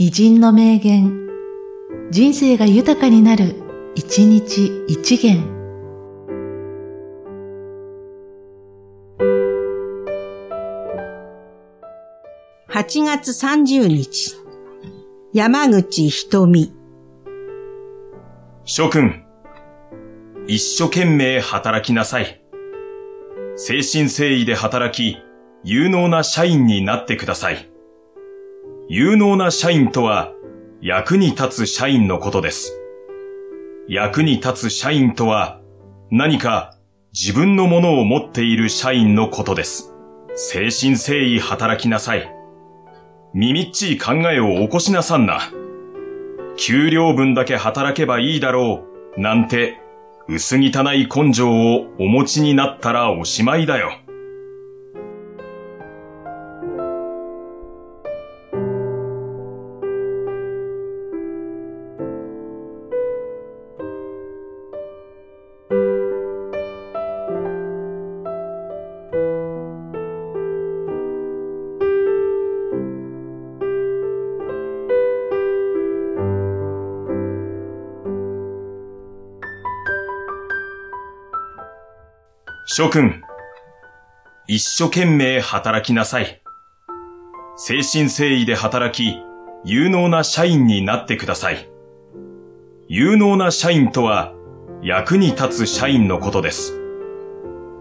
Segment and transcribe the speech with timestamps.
[0.00, 1.28] 偉人の名言、
[2.12, 3.56] 人生が豊かになる、
[3.96, 5.42] 一日一元。
[12.68, 14.36] 8月30日、
[15.32, 16.72] 山口瞳。
[18.64, 19.24] 諸君、
[20.46, 22.40] 一生懸命働きなさい。
[23.56, 25.18] 精神誠意で働き、
[25.64, 27.77] 有能な社員になってください。
[28.90, 30.32] 有能な社員とは、
[30.80, 32.80] 役に立つ社員のことです。
[33.86, 35.60] 役に立つ社員とは、
[36.10, 36.74] 何か
[37.12, 39.94] 自分のものを持っている社員のことです。
[40.36, 42.32] 精神誠意働きなさい。
[43.34, 45.52] 耳っちい考えを起こしなさんな。
[46.56, 48.86] 給料分だけ働けばいいだろ
[49.18, 49.82] う、なんて、
[50.28, 53.90] 薄汚い根性をお持ちになったらおしまいだよ。
[82.70, 83.22] 諸君、
[84.46, 86.42] 一生懸命働きなさい。
[87.56, 89.16] 精神誠意で働き、
[89.64, 91.66] 有能な社員になってください。
[92.86, 94.34] 有能な社員とは、
[94.82, 96.78] 役に立つ社員のことです。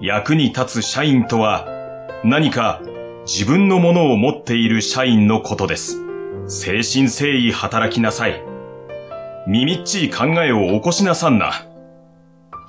[0.00, 1.68] 役に立つ社員とは、
[2.24, 2.80] 何か
[3.26, 5.98] 自分のものを持っている社員のことです。
[6.46, 8.42] 精神誠意働きなさい。
[9.46, 11.69] 耳っちい考えを起こしなさんな。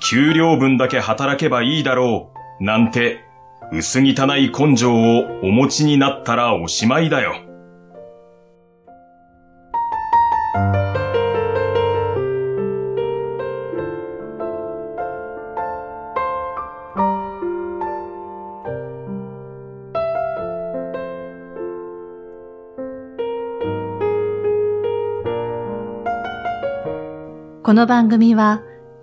[0.03, 3.23] 給料分だけ働けばいいだろう、なんて、
[3.71, 7.35] 薄汚い根性をお持ちになったらおしまいだよ。
[27.63, 28.63] この番組は、